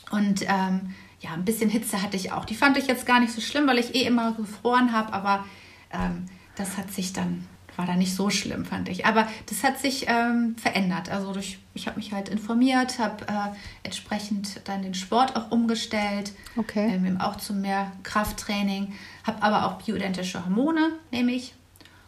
[0.10, 2.45] Und ähm, ja, ein bisschen Hitze hatte ich auch.
[2.45, 5.45] Die fand ich jetzt gar nicht so schlimm, weil ich eh immer gefroren habe, aber
[5.91, 7.45] ähm, das hat sich dann,
[7.77, 9.05] war da nicht so schlimm, fand ich.
[9.05, 11.09] Aber das hat sich ähm, verändert.
[11.09, 16.33] Also durch, ich habe mich halt informiert, habe äh, entsprechend dann den Sport auch umgestellt,
[16.57, 16.93] okay.
[16.93, 21.53] ähm, auch zu mehr Krafttraining, habe aber auch bioidentische Hormone, nehme ich,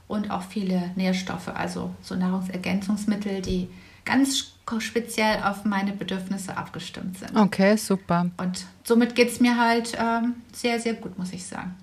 [0.08, 3.69] und auch viele Nährstoffe, also so Nahrungsergänzungsmittel, die
[4.05, 7.36] ganz speziell auf meine Bedürfnisse abgestimmt sind.
[7.36, 8.29] Okay, super.
[8.38, 11.75] Und somit geht es mir halt ähm, sehr, sehr gut, muss ich sagen.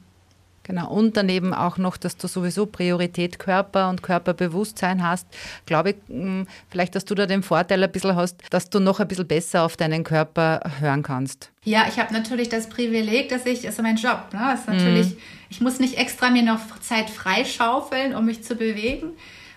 [0.66, 5.28] Genau, und daneben auch noch, dass du sowieso Priorität Körper und Körperbewusstsein hast.
[5.64, 8.98] Glaube ich, hm, vielleicht, dass du da den Vorteil ein bisschen hast, dass du noch
[8.98, 11.52] ein bisschen besser auf deinen Körper hören kannst.
[11.62, 14.40] Ja, ich habe natürlich das Privileg, dass ich, das ist mein Job, ne?
[14.40, 15.18] Das ist natürlich, mhm.
[15.50, 19.10] ich muss nicht extra mir noch Zeit freischaufeln, um mich zu bewegen.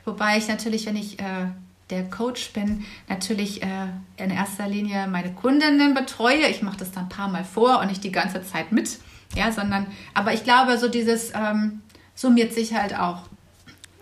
[0.06, 1.48] Wobei ich natürlich, wenn ich äh,
[1.89, 6.45] der Coach bin, natürlich äh, in erster Linie meine Kundinnen betreue.
[6.50, 9.00] Ich mache das dann ein paar Mal vor und nicht die ganze Zeit mit.
[9.35, 11.81] Ja, sondern, aber ich glaube, so dieses ähm,
[12.15, 13.23] summiert sich halt auch.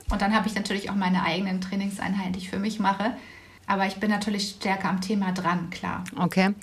[0.10, 3.16] Und dann habe ich natürlich auch meine eigenen Trainingseinheiten, die ich für mich mache.
[3.68, 6.06] Aber ich bin natürlich stärker am Thema dran, klar.
[6.18, 6.54] Okay.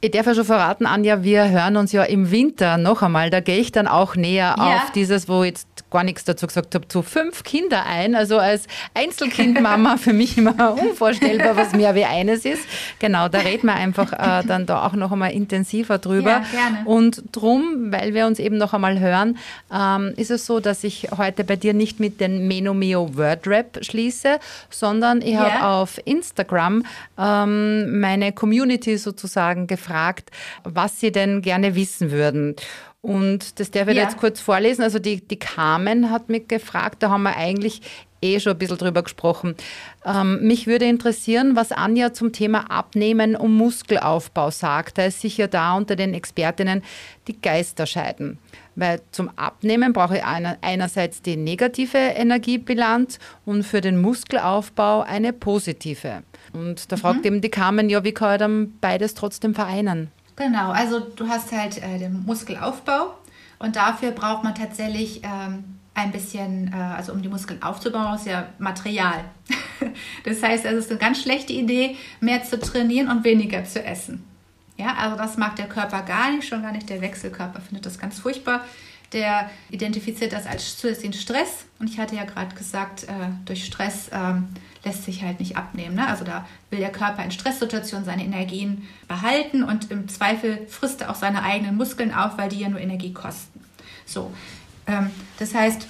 [0.00, 3.30] Ich darf ja schon verraten, Anja, wir hören uns ja im Winter noch einmal.
[3.30, 4.76] Da gehe ich dann auch näher ja.
[4.76, 8.14] auf dieses, wo jetzt gar nichts dazu gesagt habe, zu fünf Kinder ein.
[8.14, 12.62] Also als Einzelkindmama für mich immer unvorstellbar, was mehr wie eines ist.
[13.00, 16.30] Genau, da reden wir einfach äh, dann da auch noch einmal intensiver drüber.
[16.30, 16.78] Ja, gerne.
[16.84, 19.36] Und drum, weil wir uns eben noch einmal hören,
[19.74, 24.38] ähm, ist es so, dass ich heute bei dir nicht mit den Menomeo Wordrap schließe,
[24.70, 25.50] sondern ich ja.
[25.50, 26.84] habe auf Instagram
[27.18, 29.87] ähm, meine Community sozusagen gefragt,
[30.64, 32.56] was sie denn gerne wissen würden.
[33.00, 34.02] Und das darf ich ja.
[34.02, 34.82] jetzt kurz vorlesen.
[34.82, 37.80] Also die, die Carmen hat mich gefragt, da haben wir eigentlich
[38.22, 39.54] eh schon ein bisschen drüber gesprochen.
[40.04, 44.98] Ähm, mich würde interessieren, was Anja zum Thema Abnehmen und Muskelaufbau sagt.
[44.98, 46.82] Da ist sicher da unter den Expertinnen
[47.26, 48.38] die Geister scheiden.
[48.74, 55.32] Weil zum Abnehmen brauche ich einer, einerseits die negative Energiebilanz und für den Muskelaufbau eine
[55.32, 56.22] positive.
[56.52, 57.26] Und da fragt mhm.
[57.26, 60.10] eben die Carmen, ja, wie kann ich dann beides trotzdem vereinen?
[60.36, 63.14] Genau, also du hast halt äh, den Muskelaufbau
[63.58, 68.26] und dafür braucht man tatsächlich ähm, ein bisschen, äh, also um die Muskeln aufzubauen, ist
[68.26, 69.24] ja Material.
[70.24, 74.24] das heißt, es ist eine ganz schlechte Idee, mehr zu trainieren und weniger zu essen.
[74.76, 77.98] Ja, also das mag der Körper gar nicht, schon gar nicht der Wechselkörper findet das
[77.98, 78.64] ganz furchtbar.
[79.12, 81.64] Der identifiziert das als zusätzlichen Stress.
[81.80, 84.48] Und ich hatte ja gerade gesagt, äh, durch Stress ähm,
[84.84, 85.96] lässt sich halt nicht abnehmen.
[85.96, 86.06] Ne?
[86.06, 91.10] Also da will der Körper in Stresssituationen seine Energien behalten und im Zweifel frisst er
[91.10, 93.64] auch seine eigenen Muskeln auf, weil die ja nur Energie kosten.
[94.06, 94.30] So,
[94.88, 95.86] ähm, das heißt,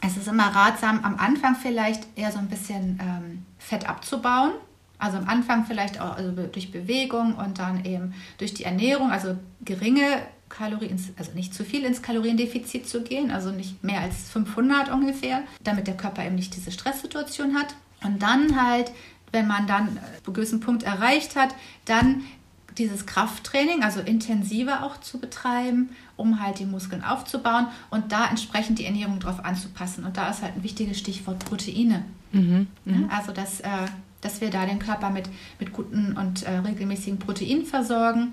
[0.00, 4.52] es ist immer ratsam, am Anfang vielleicht eher so ein bisschen ähm, Fett abzubauen.
[4.98, 9.36] Also am Anfang vielleicht auch also durch Bewegung und dann eben durch die Ernährung, also
[9.62, 14.90] geringe Kalorien, also nicht zu viel ins Kaloriendefizit zu gehen, also nicht mehr als 500
[14.90, 17.74] ungefähr, damit der Körper eben nicht diese Stresssituation hat.
[18.02, 18.90] Und dann halt,
[19.32, 22.24] wenn man dann einen gewissen Punkt erreicht hat, dann
[22.78, 28.78] dieses Krafttraining, also intensiver auch zu betreiben, um halt die Muskeln aufzubauen und da entsprechend
[28.78, 30.04] die Ernährung drauf anzupassen.
[30.04, 32.04] Und da ist halt ein wichtiges Stichwort Proteine.
[32.32, 33.10] Mhm, mhm.
[33.10, 33.68] also, dass, äh,
[34.20, 38.32] dass wir da den Körper mit, mit guten und äh, regelmäßigen Proteinen versorgen.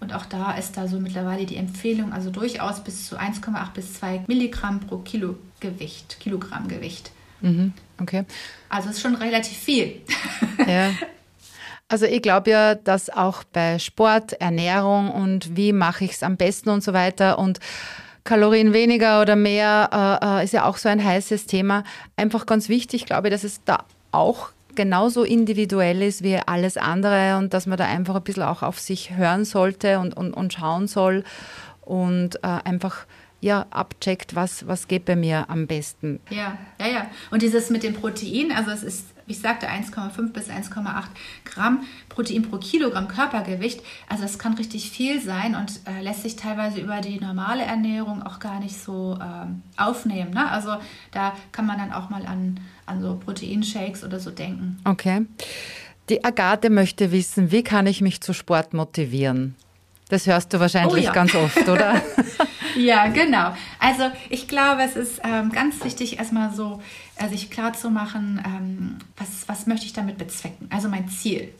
[0.00, 3.94] Und auch da ist da so mittlerweile die Empfehlung, also durchaus bis zu 1,8 bis
[3.94, 7.10] 2 Milligramm pro Kilo Gewicht, Kilogramm Gewicht.
[7.40, 8.24] Mhm, okay.
[8.68, 10.02] Also ist schon relativ viel.
[10.66, 10.90] Ja.
[11.88, 16.36] Also ich glaube ja, dass auch bei Sport, Ernährung und wie mache ich es am
[16.36, 17.60] besten und so weiter und
[18.24, 21.84] Kalorien weniger oder mehr äh, äh, ist ja auch so ein heißes Thema.
[22.16, 27.36] Einfach ganz wichtig, glaube ich, dass es da auch genauso individuell ist wie alles andere
[27.36, 30.52] und dass man da einfach ein bisschen auch auf sich hören sollte und, und, und
[30.52, 31.22] schauen soll
[31.82, 33.06] und äh, einfach
[33.40, 36.18] ja, abcheckt, was, was geht bei mir am besten.
[36.30, 37.10] Ja, ja, ja.
[37.30, 41.04] Und dieses mit dem Protein, also es ist ich sagte 1,5 bis 1,8
[41.44, 43.80] Gramm Protein pro Kilogramm Körpergewicht.
[44.08, 48.22] Also das kann richtig viel sein und äh, lässt sich teilweise über die normale Ernährung
[48.22, 50.30] auch gar nicht so ähm, aufnehmen.
[50.32, 50.50] Ne?
[50.50, 50.76] Also
[51.12, 54.78] da kann man dann auch mal an, an so Proteinshakes oder so denken.
[54.84, 55.26] Okay.
[56.10, 59.54] Die Agathe möchte wissen, wie kann ich mich zu Sport motivieren?
[60.08, 61.12] Das hörst du wahrscheinlich oh ja.
[61.12, 62.00] ganz oft, oder?
[62.76, 63.54] ja, genau.
[63.78, 66.82] Also ich glaube, es ist ähm, ganz wichtig, erstmal so
[67.16, 70.68] äh, sich klar zu machen, ähm, was, was möchte ich damit bezwecken?
[70.70, 71.52] Also mein Ziel.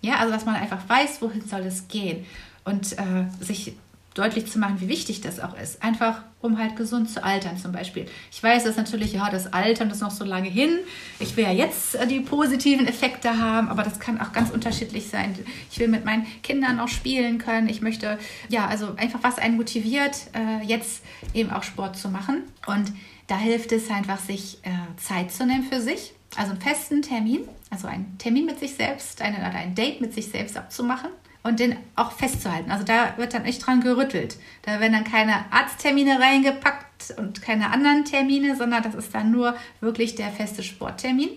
[0.00, 2.24] Ja, also dass man einfach weiß, wohin soll es gehen
[2.64, 3.74] und äh, sich
[4.20, 5.82] deutlich zu machen, wie wichtig das auch ist.
[5.82, 8.06] Einfach, um halt gesund zu altern zum Beispiel.
[8.30, 10.78] Ich weiß, dass natürlich, ja, das Altern ist noch so lange hin.
[11.18, 15.08] Ich will ja jetzt äh, die positiven Effekte haben, aber das kann auch ganz unterschiedlich
[15.08, 15.34] sein.
[15.70, 17.68] Ich will mit meinen Kindern noch spielen können.
[17.68, 18.18] Ich möchte,
[18.50, 21.02] ja, also einfach, was einen motiviert, äh, jetzt
[21.32, 22.42] eben auch Sport zu machen.
[22.66, 22.92] Und
[23.26, 26.12] da hilft es einfach, sich äh, Zeit zu nehmen für sich.
[26.36, 30.12] Also einen festen Termin, also einen Termin mit sich selbst, eine, oder ein Date mit
[30.12, 31.08] sich selbst abzumachen
[31.42, 32.70] und den auch festzuhalten.
[32.70, 34.36] Also da wird dann nicht dran gerüttelt.
[34.62, 39.54] Da werden dann keine Arzttermine reingepackt und keine anderen Termine, sondern das ist dann nur
[39.80, 41.30] wirklich der feste Sporttermin.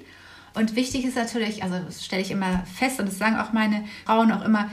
[0.56, 3.86] Und wichtig ist natürlich, also das stelle ich immer fest und das sagen auch meine
[4.06, 4.70] Frauen auch immer,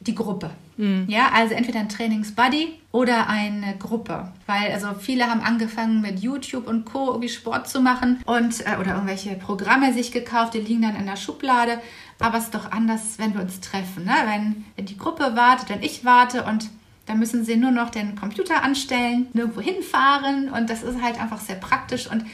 [0.00, 0.50] die Gruppe.
[0.78, 1.04] Mhm.
[1.08, 4.32] Ja, also entweder ein Trainingsbuddy oder eine Gruppe.
[4.46, 7.08] Weil also viele haben angefangen mit YouTube und Co.
[7.08, 11.06] irgendwie Sport zu machen und äh, oder irgendwelche Programme sich gekauft, die liegen dann in
[11.06, 11.80] der Schublade.
[12.20, 14.04] Aber es ist doch anders, wenn wir uns treffen.
[14.04, 14.14] Ne?
[14.26, 16.68] Wenn, wenn die Gruppe wartet, wenn ich warte und
[17.06, 21.40] dann müssen sie nur noch den Computer anstellen, nirgendwo hinfahren und das ist halt einfach
[21.40, 22.24] sehr praktisch und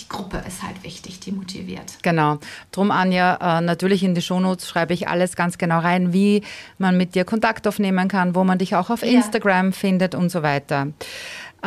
[0.00, 1.98] die Gruppe ist halt wichtig, die motiviert.
[2.02, 2.38] Genau.
[2.70, 6.42] Drum, Anja, äh, natürlich in die Shownotes schreibe ich alles ganz genau rein, wie
[6.78, 9.72] man mit dir Kontakt aufnehmen kann, wo man dich auch auf Instagram ja.
[9.72, 10.88] findet und so weiter.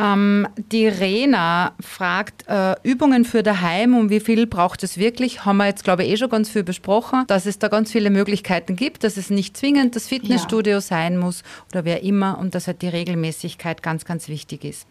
[0.00, 5.44] Ähm, die Rena fragt, äh, Übungen für daheim, um wie viel braucht es wirklich?
[5.44, 8.10] Haben wir jetzt, glaube ich, eh schon ganz viel besprochen, dass es da ganz viele
[8.10, 10.80] Möglichkeiten gibt, dass es nicht zwingend das Fitnessstudio ja.
[10.80, 14.88] sein muss oder wer immer und dass halt die Regelmäßigkeit ganz, ganz wichtig ist.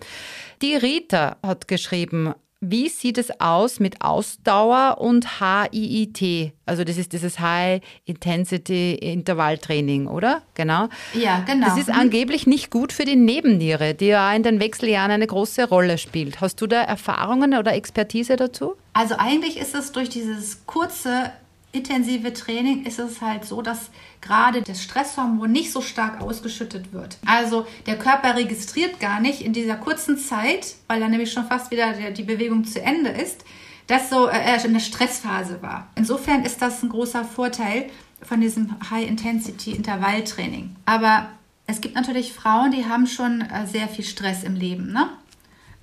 [0.62, 6.54] Die Rita hat geschrieben, wie sieht es aus mit Ausdauer und HIIT?
[6.66, 10.42] Also das ist dieses High Intensity Intervalltraining, oder?
[10.56, 10.90] Genau.
[11.14, 11.68] Ja, genau.
[11.68, 15.70] Das ist angeblich nicht gut für die Nebenniere, die ja in den Wechseljahren eine große
[15.70, 16.42] Rolle spielt.
[16.42, 18.76] Hast du da Erfahrungen oder Expertise dazu?
[18.92, 21.32] Also eigentlich ist es durch dieses kurze
[21.72, 27.18] intensive Training ist es halt so, dass gerade das Stresshormon nicht so stark ausgeschüttet wird.
[27.26, 31.72] Also der Körper registriert gar nicht in dieser kurzen Zeit, weil dann nämlich schon fast
[31.72, 33.46] wieder die Bewegung zu Ende ist,
[33.88, 35.90] dass so äh, in der Stressphase war.
[35.96, 37.90] Insofern ist das ein großer Vorteil
[38.22, 40.76] von diesem High-Intensity-Intervalltraining.
[40.86, 41.30] Aber
[41.66, 44.92] es gibt natürlich Frauen, die haben schon äh, sehr viel Stress im Leben.
[44.92, 45.10] Ne?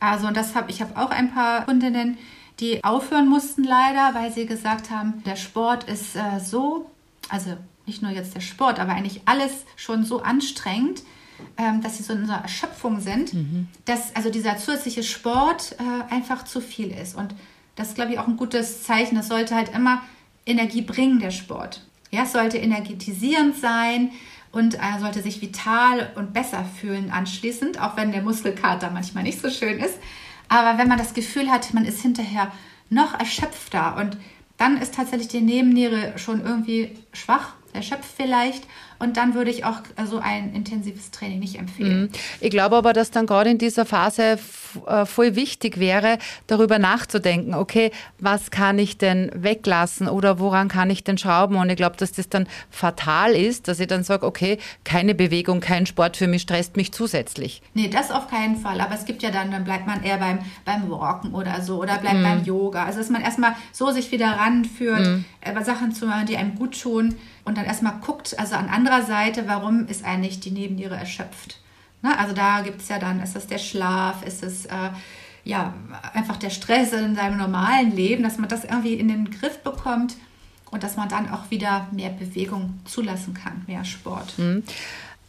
[0.00, 2.18] Also und das habe ich habe auch ein paar Kundinnen,
[2.60, 6.90] die aufhören mussten leider, weil sie gesagt haben, der Sport ist äh, so,
[7.28, 11.02] also nicht nur jetzt der Sport, aber eigentlich alles schon so anstrengend,
[11.58, 13.68] ähm, dass sie so in einer Erschöpfung sind, mhm.
[13.84, 17.14] dass also dieser zusätzliche Sport äh, einfach zu viel ist.
[17.14, 17.34] Und
[17.76, 19.16] das ist, glaube ich, auch ein gutes Zeichen.
[19.16, 20.02] Das sollte halt immer
[20.46, 21.82] Energie bringen, der Sport.
[22.10, 24.12] Ja, es sollte energetisierend sein
[24.52, 29.40] und er sollte sich vital und besser fühlen anschließend, auch wenn der Muskelkater manchmal nicht
[29.40, 29.98] so schön ist.
[30.48, 32.52] Aber wenn man das Gefühl hat, man ist hinterher
[32.90, 34.16] noch erschöpfter und
[34.56, 38.66] dann ist tatsächlich die Nebenniere schon irgendwie schwach, erschöpft vielleicht
[38.98, 42.02] und dann würde ich auch so ein intensives Training nicht empfehlen.
[42.02, 42.08] Mhm.
[42.40, 44.38] Ich glaube aber, dass dann gerade in dieser Phase
[44.86, 50.90] äh, voll wichtig wäre, darüber nachzudenken, okay, was kann ich denn weglassen oder woran kann
[50.90, 51.56] ich denn schrauben?
[51.56, 55.60] Und ich glaube, dass das dann fatal ist, dass ich dann sage, okay, keine Bewegung,
[55.60, 57.62] kein Sport für mich stresst mich zusätzlich.
[57.74, 58.80] Nee, das auf keinen Fall.
[58.80, 61.98] Aber es gibt ja dann, dann bleibt man eher beim, beim Walken oder so oder
[61.98, 62.22] bleibt mm.
[62.22, 62.84] beim Yoga.
[62.84, 65.24] Also dass man erstmal so sich wieder ranführt, mm.
[65.62, 69.44] Sachen zu machen, die einem gut tun und dann erstmal guckt, also an anderer Seite,
[69.46, 71.60] warum ist eigentlich die Nebenniere erschöpft?
[72.02, 72.18] Ne?
[72.18, 74.90] Also da gibt es ja dann, ist es der Schlaf, ist es äh,
[75.44, 75.72] ja
[76.12, 80.16] einfach der Stress in seinem normalen Leben, dass man das irgendwie in den Griff bekommt
[80.72, 84.36] und dass man dann auch wieder mehr Bewegung zulassen kann, mehr Sport.
[84.38, 84.64] Mhm.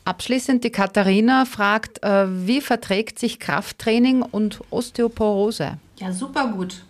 [0.04, 5.78] Abschließend die Katharina fragt, äh, wie verträgt sich Krafttraining und Osteoporose?
[6.00, 6.84] Ja, super gut.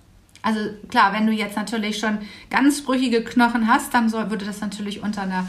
[0.47, 4.61] Also klar, wenn du jetzt natürlich schon ganz brüchige Knochen hast, dann soll, würde das
[4.61, 5.45] natürlich unter einer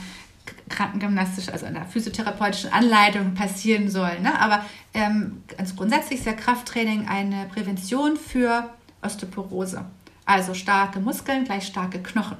[0.68, 4.22] krankengymnastischen, also einer physiotherapeutischen Anleitung passieren sollen.
[4.22, 4.40] Ne?
[4.40, 9.84] Aber ähm, ganz grundsätzlich ist ja Krafttraining eine Prävention für Osteoporose.
[10.26, 12.38] Also starke Muskeln gleich starke Knochen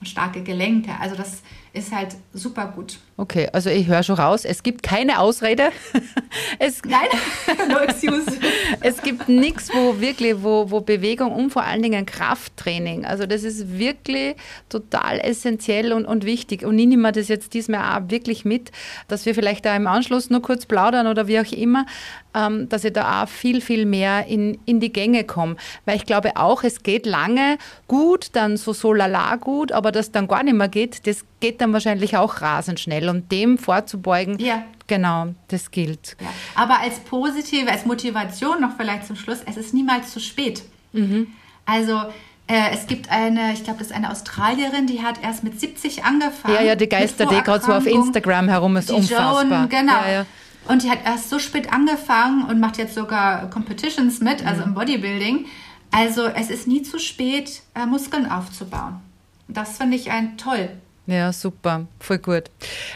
[0.00, 0.92] und starke Gelenke.
[0.98, 2.98] Also das ist halt super gut.
[3.16, 5.70] Okay, also ich höre schon raus, es gibt keine Ausrede.
[6.58, 7.08] es, Nein,
[7.68, 8.26] no excuse.
[8.80, 13.42] es gibt nichts, wo wirklich, wo, wo Bewegung und vor allen Dingen Krafttraining, also das
[13.42, 14.36] ist wirklich
[14.68, 16.64] total essentiell und, und wichtig.
[16.64, 18.70] Und ich nehme das jetzt diesmal auch wirklich mit,
[19.08, 21.86] dass wir vielleicht da im Anschluss nur kurz plaudern oder wie auch immer,
[22.34, 25.56] ähm, dass ich da auch viel, viel mehr in, in die Gänge komme.
[25.84, 27.56] Weil ich glaube auch, es geht lange
[27.88, 31.60] gut, dann so so lala gut, aber dass dann gar nicht mehr geht, das geht
[31.62, 33.08] dann wahrscheinlich auch rasend schnell.
[33.08, 34.64] Und dem vorzubeugen, ja.
[34.86, 36.16] genau, das gilt.
[36.20, 36.26] Ja.
[36.54, 40.62] Aber als positive, als Motivation noch vielleicht zum Schluss, es ist niemals zu spät.
[40.92, 41.28] Mhm.
[41.64, 42.02] Also
[42.48, 46.04] äh, es gibt eine, ich glaube, das ist eine Australierin, die hat erst mit 70
[46.04, 46.54] angefangen.
[46.54, 49.44] Ja, ja, die Geister, die gerade so auf Instagram herum ist, die unfassbar.
[49.44, 49.92] Joan, genau.
[49.92, 50.26] Ja, ja.
[50.68, 54.68] Und die hat erst so spät angefangen und macht jetzt sogar Competitions mit, also mhm.
[54.68, 55.46] im Bodybuilding.
[55.90, 59.00] Also es ist nie zu spät, äh, Muskeln aufzubauen.
[59.48, 60.70] Das finde ich ein toll.
[61.06, 62.44] Ja, super, voll gut.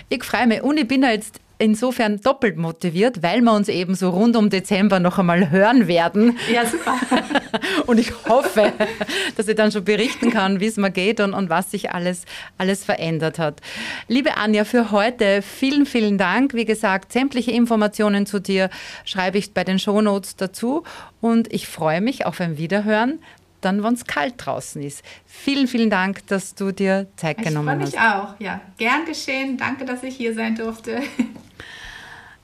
[0.08, 4.10] Ich freue mich und ich bin jetzt insofern doppelt motiviert, weil wir uns eben so
[4.10, 6.38] rund um Dezember noch einmal hören werden.
[6.52, 6.98] Ja, super.
[7.86, 8.72] und ich hoffe,
[9.36, 12.24] dass ich dann schon berichten kann, wie es mir geht und, und was sich alles,
[12.58, 13.60] alles verändert hat.
[14.06, 16.52] Liebe Anja, für heute vielen, vielen Dank.
[16.52, 18.68] Wie gesagt, sämtliche Informationen zu dir
[19.04, 20.84] schreibe ich bei den Shownotes dazu
[21.20, 23.18] und ich freue mich auf ein Wiederhören
[23.66, 25.02] dann, wenn es kalt draußen ist.
[25.26, 27.92] Vielen, vielen Dank, dass du dir Zeit ich genommen hast.
[27.92, 28.60] Ich freue mich auch, ja.
[28.78, 29.58] Gern geschehen.
[29.58, 31.02] Danke, dass ich hier sein durfte.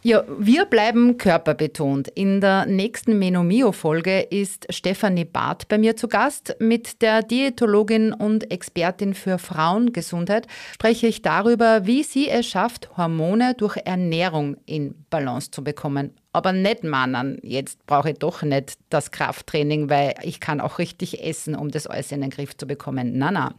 [0.05, 2.09] Ja, wir bleiben körperbetont.
[2.09, 6.57] In der nächsten Menomio-Folge ist Stefanie Barth bei mir zu Gast.
[6.59, 13.55] Mit der Diätologin und Expertin für Frauengesundheit spreche ich darüber, wie sie es schafft, Hormone
[13.55, 19.11] durch Ernährung in Balance zu bekommen aber nicht meinen, jetzt brauche ich doch nicht das
[19.11, 23.19] Krafttraining, weil ich kann auch richtig essen, um das alles in den Griff zu bekommen.
[23.19, 23.55] Na, na.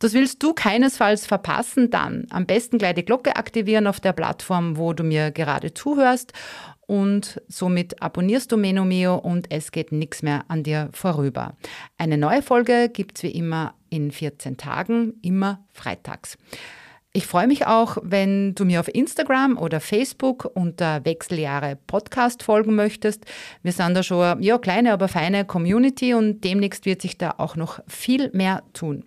[0.00, 4.76] Das willst du keinesfalls verpassen, dann am besten gleich die Glocke aktivieren auf der Plattform,
[4.76, 6.32] wo du mir gerade zuhörst
[6.86, 11.56] und somit abonnierst du Menomio und es geht nichts mehr an dir vorüber.
[11.98, 16.36] Eine neue Folge gibt es wie immer in 14 Tagen, immer freitags.
[17.14, 22.74] Ich freue mich auch, wenn du mir auf Instagram oder Facebook unter Wechseljahre Podcast folgen
[22.74, 23.26] möchtest.
[23.62, 27.54] Wir sind da schon ja, kleine, aber feine Community und demnächst wird sich da auch
[27.54, 29.04] noch viel mehr tun.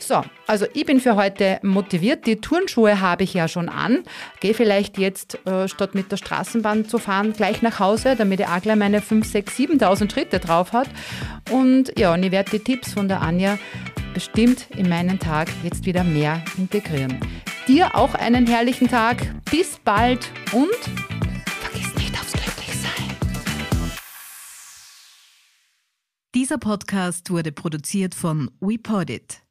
[0.00, 2.26] So, also ich bin für heute motiviert.
[2.26, 4.04] Die Turnschuhe habe ich ja schon an.
[4.40, 8.46] Gehe vielleicht jetzt, äh, statt mit der Straßenbahn zu fahren, gleich nach Hause, damit ich
[8.46, 10.88] auch gleich meine 5, 6, 7.000 Schritte drauf hat.
[11.50, 13.58] Und ja, und ich werde die Tipps von der Anja
[14.14, 17.20] bestimmt in meinen Tag jetzt wieder mehr integrieren.
[17.68, 19.34] Dir auch einen herrlichen Tag.
[19.50, 20.70] Bis bald und
[21.60, 23.16] vergiss nicht aufs Glücklichsein.
[26.34, 29.43] Dieser Podcast wurde produziert von WePodit.